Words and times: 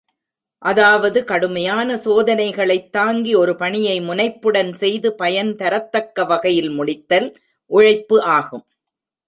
அதாவது 0.61 1.23
கடுமையான 1.23 1.95
சோதனைகளைத் 1.95 2.89
தாங்கி 2.89 3.35
ஒரு 3.35 3.55
பணியை 3.55 4.01
முனைப்புடன் 4.01 4.73
செய்து 4.73 5.15
பயன் 5.15 5.55
தரத்தக்க 5.55 6.27
வகையில் 6.27 6.71
முடித்தல் 6.71 7.29
உழைப்பு 7.71 8.21
ஆகும். 8.21 8.65